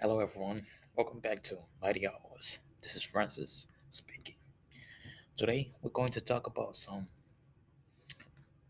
Hello, 0.00 0.20
everyone. 0.20 0.64
Welcome 0.96 1.18
back 1.18 1.42
to 1.42 1.58
Mighty 1.82 2.06
Hours. 2.06 2.60
This 2.80 2.94
is 2.94 3.02
Francis 3.02 3.66
speaking. 3.90 4.36
Today, 5.36 5.72
we're 5.82 5.90
going 5.90 6.12
to 6.12 6.20
talk 6.20 6.46
about 6.46 6.76
some. 6.76 7.08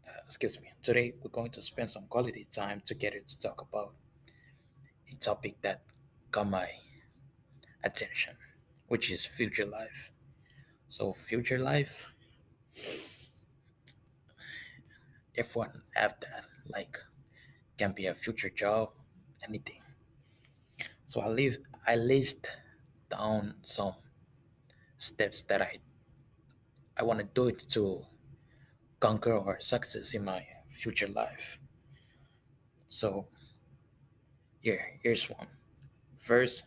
Uh, 0.06 0.20
excuse 0.24 0.58
me. 0.58 0.72
Today, 0.82 1.12
we're 1.22 1.28
going 1.30 1.50
to 1.50 1.60
spend 1.60 1.90
some 1.90 2.04
quality 2.08 2.46
time 2.50 2.80
together 2.82 3.20
to 3.20 3.40
talk 3.40 3.60
about 3.60 3.92
a 5.12 5.16
topic 5.16 5.60
that 5.60 5.82
got 6.30 6.48
my 6.48 6.70
attention, 7.84 8.32
which 8.86 9.10
is 9.10 9.26
future 9.26 9.66
life. 9.66 10.10
So, 10.86 11.12
future 11.12 11.58
life, 11.58 12.06
if 15.34 15.54
one 15.54 15.82
have 15.94 16.14
that, 16.20 16.44
like, 16.68 16.96
can 17.76 17.92
be 17.92 18.06
a 18.06 18.14
future 18.14 18.48
job, 18.48 18.92
anything. 19.46 19.77
So, 21.08 21.20
I 21.20 21.28
leave. 21.28 21.58
I 21.86 21.96
list 21.96 22.46
down 23.10 23.54
some 23.62 23.94
steps 24.98 25.42
that 25.42 25.62
I 25.62 25.78
I 26.96 27.02
want 27.02 27.20
to 27.20 27.26
do 27.34 27.48
it 27.48 27.62
to 27.70 28.04
conquer 29.00 29.32
or 29.32 29.60
success 29.60 30.14
in 30.14 30.24
my 30.24 30.44
future 30.70 31.08
life. 31.08 31.58
So 32.88 33.28
here, 34.60 34.98
here's 35.02 35.30
one. 35.30 35.46
First, 36.20 36.64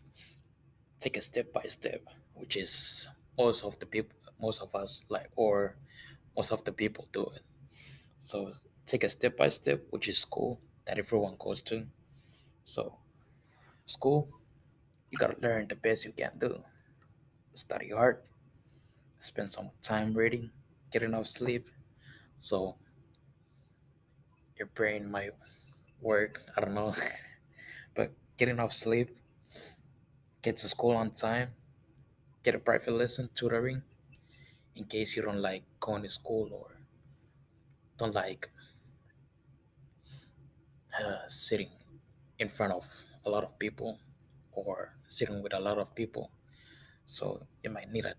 take 1.02 1.18
a 1.18 1.22
step 1.22 1.52
by 1.54 1.64
step, 1.68 2.02
which 2.34 2.56
is 2.56 3.08
most 3.38 3.64
of 3.66 3.78
the 3.80 3.86
people, 3.86 4.16
most 4.42 4.62
of 4.62 4.74
us 4.74 5.04
like, 5.10 5.30
or 5.36 5.76
most 6.38 6.52
of 6.52 6.64
the 6.64 6.72
people 6.72 7.08
do 7.12 7.24
it. 7.36 7.44
So 8.20 8.54
take 8.88 9.04
a 9.04 9.10
step 9.10 9.38
by 9.38 9.50
step, 9.50 9.84
which 9.90 10.08
is 10.08 10.18
school 10.18 10.62
that 10.88 10.98
everyone 10.98 11.36
goes 11.38 11.62
to. 11.64 11.86
So 12.64 13.01
school, 13.92 14.28
you 15.12 15.18
gotta 15.18 15.36
learn 15.42 15.68
the 15.68 15.76
best 15.76 16.06
you 16.06 16.14
can 16.14 16.32
do. 16.40 16.64
Study 17.54 17.90
hard, 17.92 18.24
spend 19.20 19.52
some 19.52 19.70
time 19.84 20.14
reading, 20.14 20.50
get 20.92 21.04
enough 21.04 21.28
sleep, 21.28 21.68
so 22.40 22.76
your 24.58 24.68
brain 24.74 25.12
might 25.12 25.34
work. 26.02 26.42
I 26.56 26.62
don't 26.62 26.74
know, 26.74 26.94
but 27.96 28.12
get 28.38 28.48
enough 28.48 28.74
sleep, 28.74 29.18
get 30.42 30.58
to 30.58 30.70
school 30.70 30.96
on 30.96 31.12
time, 31.12 31.50
get 32.44 32.56
a 32.56 32.60
private 32.60 32.94
lesson 32.94 33.30
tutoring 33.36 33.82
in 34.76 34.86
case 34.86 35.16
you 35.16 35.22
don't 35.22 35.42
like 35.42 35.64
going 35.80 36.04
to 36.04 36.10
school 36.10 36.50
or 36.54 36.78
don't 37.98 38.16
like 38.16 38.50
uh, 41.00 41.28
sitting 41.28 41.70
in 42.40 42.50
front 42.50 42.74
of 42.74 42.86
a 43.26 43.30
lot 43.30 43.44
of 43.44 43.58
people 43.60 44.00
or 44.54 44.96
sitting 45.08 45.42
with 45.44 45.54
a 45.54 45.60
lot 45.60 45.78
of 45.78 45.94
people. 45.96 46.32
So 47.06 47.46
you 47.64 47.70
might 47.72 47.92
need 47.92 48.06
a 48.06 48.16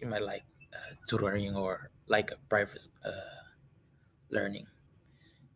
you 0.00 0.08
might 0.08 0.22
like 0.22 0.44
uh, 0.74 0.94
tutoring 1.08 1.56
or 1.56 1.90
like 2.08 2.30
a 2.32 2.36
private 2.48 2.88
uh, 3.04 3.42
learning. 4.30 4.66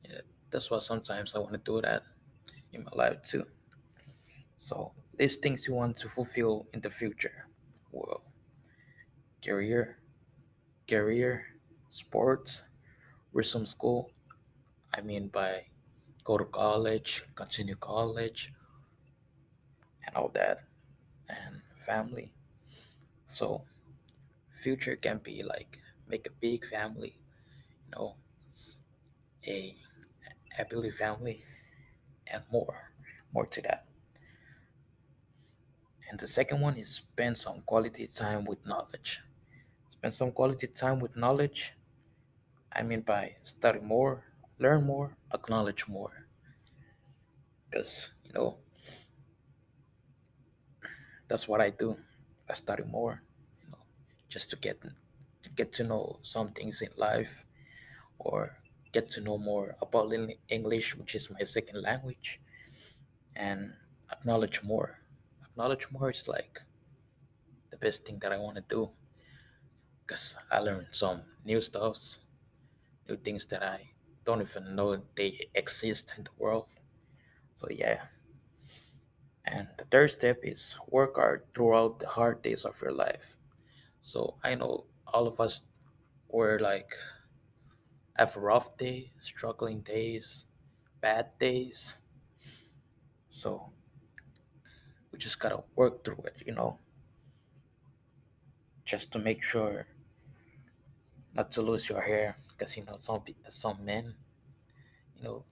Yeah, 0.09 0.23
that's 0.51 0.71
why 0.71 0.81
sometimes 0.81 1.35
I 1.35 1.39
want 1.41 1.53
to 1.53 1.59
do 1.59 1.81
that 1.83 2.03
in 2.73 2.85
my 2.85 2.93
life 2.95 3.23
too. 3.23 3.47
So 4.57 4.93
these 5.17 5.37
things 5.37 5.67
you 5.69 5.75
want 5.75 5.97
to 5.99 6.09
fulfill 6.09 6.67
in 6.73 6.81
the 6.81 6.91
future. 6.91 7.47
Well, 7.93 8.23
career, 9.45 9.99
career, 10.89 11.47
sports, 11.91 12.65
resume 13.33 13.67
school. 13.67 14.11
I 14.95 15.01
mean 15.03 15.29
by 15.29 15.67
go 16.25 16.39
to 16.39 16.45
college, 16.47 17.25
continue 17.37 17.77
college, 17.77 18.53
and 20.07 20.17
all 20.17 20.29
that, 20.35 20.65
and 21.29 21.63
family. 21.77 22.33
So 23.27 23.65
future 24.63 24.97
can 24.97 25.19
be 25.19 25.43
like 25.43 25.81
make 26.09 26.27
a 26.27 26.31
big 26.41 26.67
family, 26.67 27.17
you 27.87 27.91
know, 27.97 28.17
a 29.47 29.77
happily 30.51 30.91
family, 30.91 31.45
and 32.27 32.43
more, 32.53 32.91
more 33.33 33.47
to 33.47 33.63
that. 33.63 33.87
And 36.09 36.19
the 36.19 36.27
second 36.27 36.61
one 36.63 36.79
is 36.79 36.89
spend 36.89 37.37
some 37.37 37.61
quality 37.63 38.07
time 38.07 38.47
with 38.47 38.65
knowledge. 38.65 39.21
Spend 39.91 40.15
some 40.15 40.33
quality 40.33 40.67
time 40.69 41.01
with 41.01 41.17
knowledge. 41.17 41.75
I 42.73 42.83
mean 42.83 43.03
by 43.03 43.37
study 43.45 43.81
more, 43.81 44.25
learn 44.59 44.85
more, 44.85 45.17
acknowledge 45.33 45.89
more. 45.89 46.27
Because 47.71 48.15
you 48.25 48.33
know 48.33 48.59
that's 51.29 51.49
what 51.49 51.61
I 51.61 51.71
do. 51.71 51.97
I 52.49 52.55
study 52.55 52.85
more, 52.85 53.23
you 53.63 53.71
know, 53.71 53.79
just 54.29 54.51
to 54.51 54.57
get 54.57 54.81
to 54.83 55.51
get 55.57 55.73
to 55.75 55.85
know 55.85 56.19
some 56.23 56.51
things 56.51 56.83
in 56.83 56.91
life 56.97 57.45
or 58.19 58.57
get 58.93 59.11
to 59.13 59.21
know 59.21 59.39
more 59.39 59.77
about 59.83 60.13
English, 60.49 60.97
which 60.97 61.15
is 61.15 61.31
my 61.31 61.43
second 61.43 61.83
language, 61.83 62.41
and 63.37 63.73
acknowledge 64.13 64.63
more. 64.63 64.99
Acknowledge 65.45 65.87
more 65.91 66.11
is 66.11 66.29
like 66.29 66.61
the 67.71 67.77
best 67.77 68.07
thing 68.07 68.19
that 68.21 68.33
I 68.33 68.39
want 68.39 68.57
to 68.57 68.65
do 68.69 68.91
because 70.01 70.37
I 70.51 70.59
learned 70.61 70.89
some 70.93 71.23
new 71.45 71.61
stuffs, 71.61 72.21
new 73.09 73.17
things 73.17 73.47
that 73.47 73.63
I 73.63 73.91
don't 74.25 74.43
even 74.43 74.75
know 74.77 75.01
they 75.17 75.49
exist 75.55 76.15
in 76.17 76.25
the 76.25 76.31
world. 76.39 76.67
So 77.55 77.69
yeah. 77.71 78.03
And 79.47 79.69
the 79.79 79.85
third 79.87 80.11
step 80.13 80.41
is 80.43 80.77
work 80.89 81.17
hard 81.17 81.45
throughout 81.55 81.99
the 82.01 82.09
hard 82.09 82.43
days 82.43 82.65
of 82.65 82.81
your 82.81 82.93
life. 82.93 83.37
So 84.03 84.37
I 84.45 84.55
know 84.55 84.85
all 85.07 85.27
of 85.27 85.41
us 85.41 85.65
were 86.29 86.59
like 86.61 86.93
have 88.17 88.37
rough 88.37 88.77
days, 88.79 89.09
struggling 89.23 89.81
days, 89.81 90.45
bad 91.01 91.27
days. 91.39 91.97
So 93.29 93.71
we 95.13 95.19
just 95.19 95.39
gotta 95.39 95.63
work 95.77 96.05
through 96.05 96.23
it, 96.27 96.37
you 96.47 96.55
know, 96.55 96.79
just 98.85 99.11
to 99.13 99.19
make 99.19 99.43
sure 99.43 99.87
not 101.35 101.51
to 101.53 101.63
lose 101.63 101.89
your 101.89 102.01
hair. 102.01 102.37
Because 102.57 102.77
you 102.77 102.85
know 102.85 102.97
some 102.99 103.23
some 103.49 103.85
men, 103.85 104.15
you 105.17 105.25
know, 105.25 105.45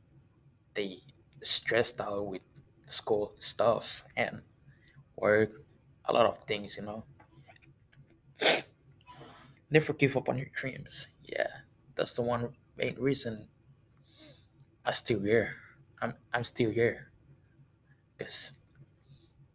they 0.75 1.00
stressed 1.42 2.00
out 2.00 2.26
with 2.26 2.42
school 2.92 3.32
stuffs 3.41 4.04
and 4.16 4.42
work, 5.16 5.50
a 6.06 6.12
lot 6.12 6.26
of 6.26 6.38
things, 6.44 6.76
you 6.76 6.82
know. 6.82 7.04
Never 9.70 9.92
give 9.94 10.16
up 10.16 10.28
on 10.28 10.38
your 10.38 10.50
dreams. 10.54 11.08
Yeah, 11.25 11.48
that's 11.97 12.12
the 12.12 12.22
one 12.22 12.50
main 12.76 12.97
reason 12.98 13.48
I'm 14.84 14.94
still 14.94 15.20
here. 15.20 15.56
I'm 16.00 16.14
I'm 16.34 16.44
still 16.44 16.70
here 16.70 17.10
because 18.16 18.50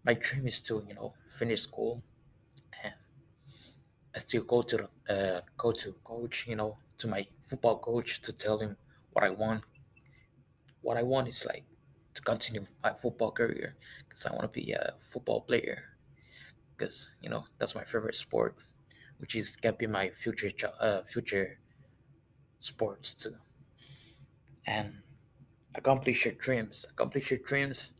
my 0.03 0.13
dream 0.13 0.47
is 0.47 0.59
to 0.61 0.83
you 0.87 0.95
know 0.95 1.13
finish 1.37 1.63
school 1.63 2.01
and 2.83 2.93
I 4.15 4.19
still 4.19 4.43
go 4.43 4.61
to 4.61 4.89
uh, 5.09 5.41
go 5.57 5.71
to 5.73 5.91
coach 6.03 6.45
you 6.47 6.55
know 6.55 6.77
to 6.99 7.07
my 7.07 7.27
football 7.49 7.79
coach 7.79 8.21
to 8.21 8.31
tell 8.31 8.57
him 8.57 8.77
what 9.11 9.25
I 9.25 9.29
want. 9.29 9.63
What 10.81 10.97
I 10.97 11.03
want 11.03 11.27
is 11.27 11.45
like 11.45 11.65
to 12.17 12.21
continue 12.23 12.65
my 12.83 12.93
football 12.93 13.31
career 13.31 13.77
because 14.09 14.25
I 14.25 14.31
want 14.31 14.41
to 14.41 14.59
be 14.59 14.71
a 14.71 14.95
football 15.13 15.41
player 15.41 15.83
because 16.75 17.11
you 17.21 17.29
know 17.29 17.45
that's 17.59 17.75
my 17.75 17.83
favorite 17.83 18.15
sport, 18.15 18.55
which 19.19 19.35
is 19.35 19.55
can 19.55 19.75
be 19.77 19.85
my 19.85 20.09
future 20.09 20.51
uh, 20.81 21.03
future 21.03 21.59
sports 22.59 23.13
too. 23.13 23.35
And 24.65 24.93
accomplish 25.75 26.25
your 26.25 26.33
dreams. 26.33 26.85
Accomplish 26.89 27.29
your 27.29 27.39
dreams. 27.39 27.91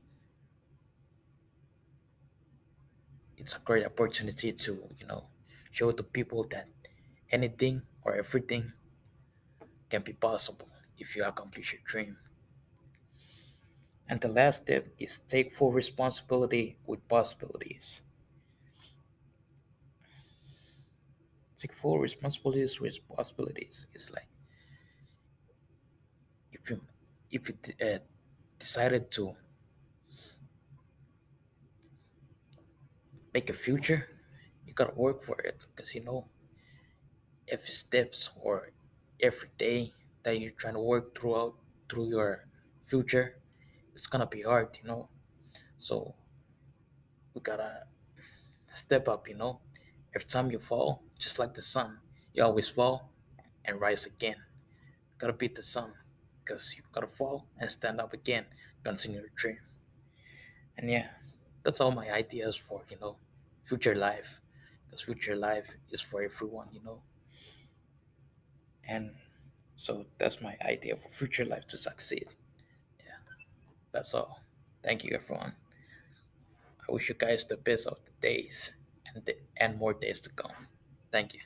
It's 3.37 3.55
a 3.55 3.59
great 3.59 3.85
opportunity 3.85 4.52
to 4.52 4.73
you 4.99 5.05
know 5.05 5.25
show 5.72 5.91
to 5.91 6.03
people 6.03 6.43
that 6.49 6.67
anything 7.31 7.84
or 8.02 8.16
everything 8.16 8.73
can 9.90 10.02
be 10.02 10.13
possible 10.13 10.67
if 10.97 11.16
you 11.16 11.23
accomplish 11.23 11.73
your 11.73 11.81
dream. 11.85 12.17
And 14.09 14.20
the 14.20 14.28
last 14.28 14.64
step 14.64 14.88
is 14.98 15.20
take 15.20 15.54
full 15.54 15.72
responsibility 15.72 16.78
with 16.88 17.08
possibilities. 17.08 18.02
Take 21.58 21.74
full 21.74 22.00
responsibilities 22.00 22.80
with 22.80 23.06
possibilities. 23.09 23.86
It's 23.94 24.09
like 24.12 24.30
if 26.52 26.70
you 26.70 26.80
if 27.32 27.48
you 27.50 27.56
uh, 27.86 28.00
decided 28.59 29.12
to 29.12 29.36
make 33.34 33.50
a 33.50 33.54
future, 33.54 34.09
you 34.66 34.74
gotta 34.74 34.94
work 34.96 35.24
for 35.24 35.40
it 35.42 35.66
because 35.76 35.94
you 35.96 36.04
know 36.04 36.26
every 37.48 37.70
steps 37.72 38.30
or 38.42 38.72
every 39.22 39.50
day 39.58 39.94
that 40.24 40.40
you're 40.40 40.52
trying 40.52 40.74
to 40.74 40.80
work 40.80 41.18
throughout 41.18 41.56
through 41.90 42.08
your 42.09 42.46
future, 42.88 43.36
it's 43.97 44.05
gonna 44.05 44.28
be 44.28 44.44
hard, 44.44 44.78
you 44.82 44.88
know. 44.88 45.09
So 45.79 46.14
we 47.34 47.41
gotta 47.41 47.84
step 48.76 49.08
up, 49.08 49.28
you 49.28 49.35
know. 49.35 49.59
Every 50.16 50.28
time 50.28 50.52
you 50.52 50.59
fall, 50.59 51.02
just 51.17 51.40
like 51.40 51.55
the 51.55 51.64
sun, 51.64 51.97
you 52.34 52.44
always 52.44 52.70
fall 52.70 53.09
and 53.66 53.82
rise 53.82 54.05
again. 54.05 54.35
Gotta 55.17 55.34
beat 55.34 55.55
the 55.55 55.64
sun, 55.64 55.91
because 56.46 56.76
you 56.78 56.84
gotta 56.94 57.08
fall 57.08 57.47
and 57.59 57.72
stand 57.72 57.99
up 57.99 58.14
again, 58.14 58.46
continue 58.84 59.22
to 59.22 59.29
dream. 59.35 59.58
And 60.78 60.91
yeah, 60.91 61.08
that's 61.64 61.82
all 61.82 61.91
my 61.91 62.11
ideas 62.11 62.55
for, 62.55 62.84
you 62.90 62.97
know, 63.02 63.17
future 63.66 63.96
life. 63.96 64.28
Because 64.85 65.02
future 65.02 65.35
life 65.35 65.67
is 65.91 66.02
for 66.02 66.22
everyone, 66.22 66.67
you 66.72 66.82
know. 66.85 67.02
And 68.88 69.09
so 69.76 70.05
that's 70.20 70.40
my 70.40 70.55
idea 70.61 70.96
for 70.96 71.09
future 71.09 71.46
life 71.46 71.66
to 71.70 71.78
succeed. 71.78 72.28
That's 73.91 74.13
all. 74.13 74.39
Thank 74.84 75.03
you, 75.03 75.16
everyone. 75.16 75.53
I 76.87 76.91
wish 76.91 77.09
you 77.09 77.16
guys 77.16 77.45
the 77.45 77.57
best 77.57 77.87
of 77.87 77.99
the 78.05 78.11
days 78.28 78.72
and, 79.13 79.23
the, 79.25 79.37
and 79.57 79.78
more 79.78 79.93
days 79.93 80.22
to 80.22 80.29
come. 80.29 80.51
Thank 81.11 81.34
you. 81.34 81.41